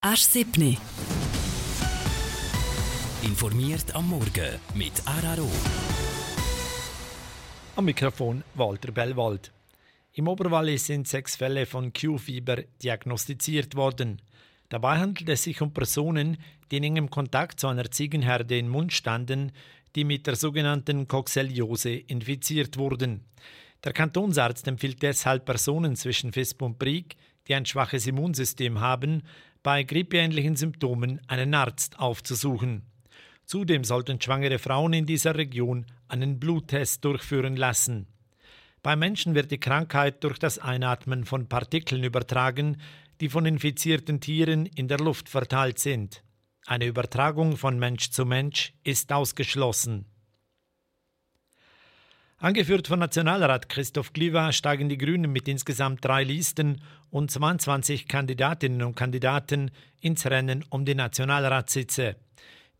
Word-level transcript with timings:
Asch 0.00 0.20
7. 0.20 0.76
Informiert 3.24 3.92
am 3.96 4.10
Morgen 4.10 4.60
mit 4.76 4.92
Araro. 5.04 5.50
Am 7.74 7.84
Mikrofon 7.84 8.44
Walter 8.54 8.92
Bellwald. 8.92 9.50
Im 10.12 10.28
Oberwallis 10.28 10.86
sind 10.86 11.08
sechs 11.08 11.34
Fälle 11.34 11.66
von 11.66 11.92
Q-Fieber 11.92 12.62
diagnostiziert 12.80 13.74
worden. 13.74 14.22
Dabei 14.68 14.98
handelt 14.98 15.28
es 15.30 15.42
sich 15.42 15.60
um 15.62 15.74
Personen, 15.74 16.36
die 16.70 16.76
in 16.76 16.84
engem 16.84 17.10
Kontakt 17.10 17.58
zu 17.58 17.66
einer 17.66 17.90
Ziegenherde 17.90 18.56
in 18.56 18.68
Mund 18.68 18.92
standen, 18.92 19.50
die 19.96 20.04
mit 20.04 20.28
der 20.28 20.36
sogenannten 20.36 21.08
Coxelliose 21.08 21.90
infiziert 21.90 22.76
wurden. 22.76 23.24
Der 23.82 23.92
Kantonsarzt 23.92 24.68
empfiehlt 24.68 25.02
deshalb 25.02 25.44
Personen 25.44 25.96
zwischen 25.96 26.32
Fisp 26.32 26.62
und 26.62 26.78
Brig, 26.78 27.16
die 27.48 27.54
ein 27.54 27.66
schwaches 27.66 28.06
Immunsystem 28.06 28.80
haben, 28.80 29.22
bei 29.68 29.82
grippeähnlichen 29.82 30.56
Symptomen 30.56 31.20
einen 31.26 31.52
Arzt 31.52 31.98
aufzusuchen. 31.98 32.86
Zudem 33.44 33.84
sollten 33.84 34.18
schwangere 34.18 34.58
Frauen 34.58 34.94
in 34.94 35.04
dieser 35.04 35.34
Region 35.34 35.84
einen 36.08 36.40
Bluttest 36.40 37.04
durchführen 37.04 37.54
lassen. 37.54 38.06
Bei 38.82 38.96
Menschen 38.96 39.34
wird 39.34 39.50
die 39.50 39.60
Krankheit 39.60 40.24
durch 40.24 40.38
das 40.38 40.58
Einatmen 40.58 41.26
von 41.26 41.50
Partikeln 41.50 42.02
übertragen, 42.02 42.80
die 43.20 43.28
von 43.28 43.44
infizierten 43.44 44.22
Tieren 44.22 44.64
in 44.64 44.88
der 44.88 45.00
Luft 45.00 45.28
verteilt 45.28 45.78
sind. 45.78 46.24
Eine 46.64 46.86
Übertragung 46.86 47.58
von 47.58 47.78
Mensch 47.78 48.08
zu 48.08 48.24
Mensch 48.24 48.72
ist 48.84 49.12
ausgeschlossen. 49.12 50.06
Angeführt 52.38 52.86
von 52.86 53.00
Nationalrat 53.00 53.68
Christoph 53.68 54.14
Gliwa 54.14 54.50
steigen 54.52 54.88
die 54.88 54.96
Grünen 54.96 55.30
mit 55.30 55.46
insgesamt 55.46 56.02
drei 56.04 56.24
Listen 56.24 56.80
und 57.10 57.30
22 57.30 58.08
Kandidatinnen 58.08 58.82
und 58.82 58.94
Kandidaten 58.94 59.70
ins 60.00 60.26
Rennen 60.26 60.64
um 60.70 60.84
die 60.84 60.94
Nationalratssitze. 60.94 62.16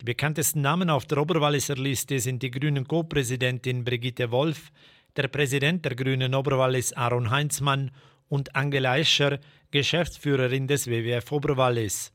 Die 0.01 0.05
bekanntesten 0.05 0.61
Namen 0.61 0.89
auf 0.89 1.05
der 1.05 1.17
Oberwalliser 1.17 1.75
Liste 1.75 2.19
sind 2.19 2.41
die 2.41 2.51
Grünen 2.51 2.87
Co-Präsidentin 2.87 3.83
Brigitte 3.83 4.31
Wolf, 4.31 4.71
der 5.15 5.27
Präsident 5.27 5.83
der 5.83 5.95
Grünen 5.95 6.35
Oberwallis 6.35 6.93
Aaron 6.93 7.29
Heinzmann 7.29 7.91
und 8.29 8.55
Angela 8.55 8.97
Escher, 8.97 9.39
Geschäftsführerin 9.71 10.67
des 10.67 10.87
WWF 10.87 11.31
Oberwallis. 11.31 12.13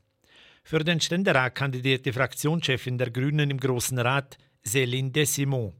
Für 0.63 0.83
den 0.83 0.99
Ständerat 0.99 1.53
kandidiert 1.53 2.07
die 2.07 2.11
Fraktionschefin 2.11 2.97
der 2.97 3.11
Grünen 3.11 3.51
im 3.51 3.59
Großen 3.59 3.99
Rat, 3.99 4.37
Céline 4.65 5.11
Desimont. 5.11 5.75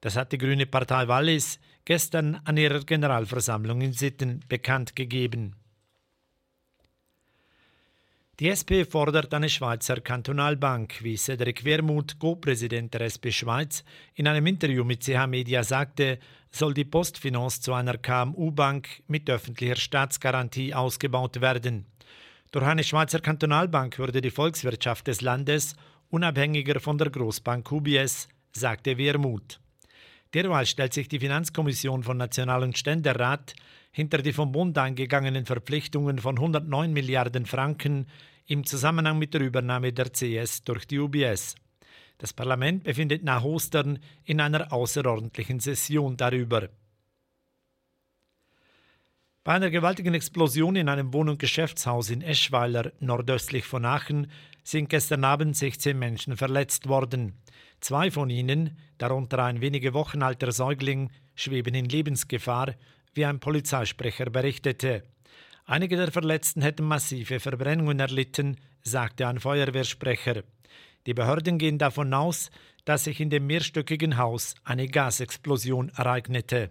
Das 0.00 0.16
hat 0.16 0.32
die 0.32 0.38
Grüne 0.38 0.66
Partei 0.66 1.06
Wallis 1.06 1.60
gestern 1.84 2.40
an 2.44 2.56
ihrer 2.56 2.80
Generalversammlung 2.80 3.80
in 3.82 3.92
Sitten 3.92 4.40
bekannt 4.48 4.96
gegeben. 4.96 5.54
Die 8.38 8.50
SP 8.52 8.84
fordert 8.84 9.32
eine 9.32 9.48
Schweizer 9.48 9.98
Kantonalbank, 10.02 11.02
wie 11.02 11.16
Cedric 11.16 11.64
Wermuth, 11.64 12.18
Co-Präsident 12.18 12.92
der 12.92 13.00
SP 13.08 13.32
Schweiz, 13.32 13.82
in 14.14 14.28
einem 14.28 14.46
Interview 14.46 14.84
mit 14.84 15.02
CH 15.02 15.26
Media 15.26 15.64
sagte, 15.64 16.18
soll 16.50 16.74
die 16.74 16.84
Postfinance 16.84 17.62
zu 17.62 17.72
einer 17.72 17.96
KMU-Bank 17.96 19.04
mit 19.06 19.30
öffentlicher 19.30 19.76
Staatsgarantie 19.76 20.74
ausgebaut 20.74 21.40
werden. 21.40 21.86
Durch 22.52 22.66
eine 22.66 22.84
Schweizer 22.84 23.20
Kantonalbank 23.20 23.98
würde 23.98 24.20
die 24.20 24.30
Volkswirtschaft 24.30 25.06
des 25.06 25.22
Landes 25.22 25.74
unabhängiger 26.10 26.78
von 26.78 26.98
der 26.98 27.08
Großbank 27.08 27.72
UBS, 27.72 28.28
sagte 28.52 28.98
Wermuth. 28.98 29.60
Derweil 30.34 30.66
stellt 30.66 30.92
sich 30.92 31.08
die 31.08 31.20
Finanzkommission 31.20 32.02
von 32.02 32.18
National- 32.18 32.64
und 32.64 32.76
Ständerat 32.76 33.54
hinter 33.96 34.18
die 34.18 34.34
vom 34.34 34.52
Bund 34.52 34.76
eingegangenen 34.76 35.46
Verpflichtungen 35.46 36.18
von 36.18 36.36
109 36.36 36.92
Milliarden 36.92 37.46
Franken 37.46 38.06
im 38.46 38.66
Zusammenhang 38.66 39.18
mit 39.18 39.32
der 39.32 39.40
Übernahme 39.40 39.90
der 39.90 40.10
CS 40.12 40.64
durch 40.64 40.86
die 40.86 40.98
UBS. 40.98 41.54
Das 42.18 42.34
Parlament 42.34 42.84
befindet 42.84 43.24
nach 43.24 43.42
Ostern 43.42 43.98
in 44.26 44.42
einer 44.42 44.70
außerordentlichen 44.70 45.60
Session 45.60 46.18
darüber. 46.18 46.68
Bei 49.44 49.54
einer 49.54 49.70
gewaltigen 49.70 50.12
Explosion 50.12 50.76
in 50.76 50.90
einem 50.90 51.14
Wohn- 51.14 51.30
und 51.30 51.38
Geschäftshaus 51.38 52.10
in 52.10 52.20
Eschweiler, 52.20 52.92
nordöstlich 53.00 53.64
von 53.64 53.86
Aachen, 53.86 54.30
sind 54.62 54.90
gestern 54.90 55.24
Abend 55.24 55.56
16 55.56 55.98
Menschen 55.98 56.36
verletzt 56.36 56.86
worden. 56.86 57.32
Zwei 57.80 58.10
von 58.10 58.28
ihnen, 58.28 58.76
darunter 58.98 59.42
ein 59.42 59.62
wenige 59.62 59.94
Wochen 59.94 60.22
alter 60.22 60.52
Säugling, 60.52 61.10
schweben 61.34 61.74
in 61.74 61.86
Lebensgefahr 61.86 62.74
wie 63.16 63.24
ein 63.24 63.40
Polizeisprecher 63.40 64.26
berichtete. 64.26 65.02
Einige 65.64 65.96
der 65.96 66.12
Verletzten 66.12 66.62
hätten 66.62 66.84
massive 66.84 67.40
Verbrennungen 67.40 67.98
erlitten, 67.98 68.56
sagte 68.82 69.26
ein 69.26 69.40
Feuerwehrsprecher. 69.40 70.44
Die 71.06 71.14
Behörden 71.14 71.58
gehen 71.58 71.78
davon 71.78 72.12
aus, 72.14 72.50
dass 72.84 73.04
sich 73.04 73.20
in 73.20 73.30
dem 73.30 73.46
mehrstöckigen 73.46 74.16
Haus 74.16 74.54
eine 74.64 74.86
Gasexplosion 74.86 75.90
ereignete. 75.96 76.70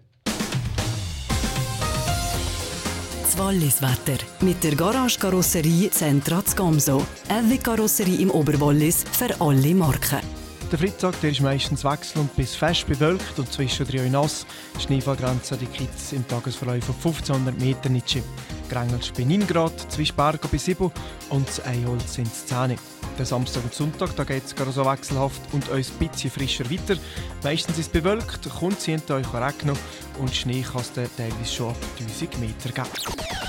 Wallis 3.36 3.82
Wetter. 3.82 4.18
Mit 4.40 4.64
der 4.64 4.74
Garage 4.74 5.18
Karosserie 5.18 5.90
Zentrat 5.90 6.56
Gomso. 6.56 7.06
Eine 7.28 7.58
Karosserie 7.58 8.22
im 8.22 8.30
Oberwallis 8.30 9.04
für 9.12 9.38
alle 9.40 9.74
Marken. 9.74 10.35
Der 10.72 10.80
Freitag 10.80 11.20
der 11.20 11.30
ist 11.30 11.40
meistens 11.42 11.84
wechsel- 11.84 12.18
und 12.18 12.34
bis 12.34 12.56
fest 12.56 12.88
bewölkt 12.88 13.38
und 13.38 13.52
zwischendrin 13.52 14.10
nass. 14.10 14.44
Die 14.76 14.82
Schneefallgrenze 14.82 15.56
die 15.56 15.66
Kids 15.66 16.12
im 16.12 16.26
Tagesverlauf 16.26 16.82
von 16.82 16.94
1500 16.96 17.60
Metern 17.60 17.92
nicht. 17.92 18.22
Grengels 18.68 19.12
bei 19.12 19.22
9 19.22 19.46
Grad, 19.46 19.92
Zwischbargo 19.92 20.48
bei 20.48 20.58
7 20.58 20.90
und 21.30 21.66
Einholz 21.66 22.14
sind 22.14 22.26
es 22.26 22.46
10. 22.46 22.76
Der 23.16 23.24
Samstag 23.24 23.62
und 23.62 23.74
Sonntag 23.74 24.26
geht 24.26 24.44
es 24.44 24.56
gerade 24.56 24.72
so 24.72 24.84
wechselhaft 24.84 25.40
und 25.52 25.68
uns 25.68 25.92
ein 25.92 26.08
bisschen 26.08 26.32
frischer 26.32 26.68
weiter. 26.68 27.00
Meistens 27.44 27.78
ist 27.78 27.86
es 27.86 27.92
bewölkt, 27.92 28.50
kommt 28.58 28.78
es 28.78 28.86
hinter 28.86 29.14
euch 29.14 29.32
regnen 29.32 29.78
und 30.18 30.34
Schnee 30.34 30.62
kann 30.62 30.80
es 30.80 30.92
teilweise 30.92 31.54
schon 31.54 31.70
ab 31.70 31.76
1000 32.00 32.40
Meter 32.40 32.70
geben. 32.70 33.45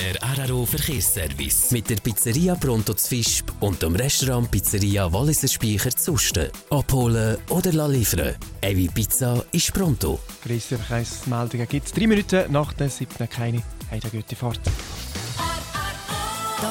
Der 0.00 0.22
Araro 0.22 0.64
Verkehrsservice 0.64 1.72
mit 1.72 1.90
der 1.90 1.96
Pizzeria 1.96 2.54
Pronto 2.54 2.94
Fischb 2.94 3.50
und 3.60 3.82
dem 3.82 3.94
Restaurant 3.94 4.50
Pizzeria 4.50 5.12
Walliser 5.12 5.46
Speicher 5.46 5.90
Zusten. 5.90 6.48
Abholen 6.70 7.36
oder 7.50 7.70
la 7.74 7.86
liefern. 7.86 8.34
Evi 8.62 8.88
Pizza 8.88 9.44
ist 9.52 9.74
pronto. 9.74 10.18
Grüße 10.42 10.78
Verkehrsmeldungen 10.78 11.68
gibt 11.68 11.86
es 11.88 11.92
drei 11.92 12.06
Minuten 12.06 12.50
nach 12.50 12.72
der 12.72 12.88
siebten 12.88 13.28
keine. 13.28 13.62
Eine 13.90 14.00
gute 14.00 14.36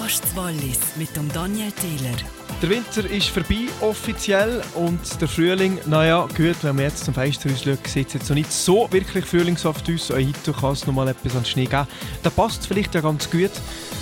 Ist 0.10 0.36
Wallis 0.36 0.80
mit 0.96 1.16
dem 1.16 1.32
Daniel 1.32 1.72
Thieler. 1.72 2.16
Der 2.64 2.70
Winter 2.72 3.10
ist 3.10 3.30
vorbei, 3.30 3.68
offiziell. 3.80 4.62
Und 4.74 5.00
der 5.22 5.28
Frühling, 5.28 5.78
naja, 5.86 6.28
gut, 6.36 6.58
wenn 6.64 6.78
wir 6.78 6.86
jetzt 6.86 7.06
zum 7.06 7.14
Fenster 7.14 7.48
schauen, 7.50 7.78
sieht 7.86 8.08
es 8.08 8.14
jetzt 8.16 8.30
noch 8.30 8.36
nicht 8.36 8.52
so 8.52 8.88
wirklich 8.92 9.24
frühlingshaft 9.24 9.88
aus. 9.90 10.10
Heute 10.10 10.52
kann 10.52 10.72
es 10.74 10.88
noch 10.88 10.96
mal 10.96 11.08
etwas 11.08 11.36
an 11.36 11.46
Schnee 11.46 11.68
geben. 11.68 11.88
Da 12.24 12.32
passt 12.32 12.66
vielleicht 12.66 12.96
ja 12.96 13.02
ganz 13.02 13.30
gut, 13.30 13.52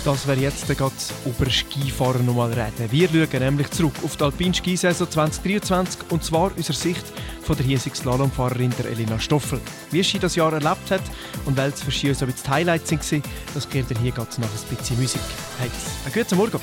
dass 0.06 0.26
wir 0.26 0.34
jetzt 0.36 0.66
gerade 0.66 0.94
über 1.26 1.50
Skifahren 1.50 2.24
noch 2.24 2.34
mal 2.34 2.52
reden. 2.52 2.90
Wir 2.90 3.08
schauen 3.08 3.40
nämlich 3.40 3.70
zurück 3.70 3.94
auf 4.02 4.16
die 4.16 4.24
Alpine 4.24 4.54
Skisaison 4.54 5.10
2023 5.10 6.00
und 6.10 6.24
zwar 6.24 6.50
aus 6.58 6.66
der 6.66 6.74
Sicht 6.74 7.04
von 7.42 7.56
der 7.56 7.66
hiesigen 7.66 7.96
Slalomfahrerin 7.96 8.72
der 8.78 8.90
Elina 8.90 9.20
Stoffel. 9.20 9.60
Wie 9.90 10.02
sie 10.02 10.18
das 10.18 10.34
Jahr 10.34 10.52
erlebt 10.52 10.90
hat 10.90 11.02
und 11.44 11.56
welches 11.56 11.82
für 11.82 11.90
sie 11.90 12.12
so 12.12 12.26
die 12.26 12.32
Highlights 12.48 12.90
waren, 12.90 13.22
das 13.54 13.68
gehört 13.68 13.98
hier 14.00 14.12
ganz 14.12 14.38
nach 14.38 14.48
ein 14.48 14.76
bisschen 14.76 15.00
Musik. 15.00 15.20
Hey, 15.58 15.70
Aqui 16.04 16.20
é 16.20 16.24
Samurco. 16.24 16.60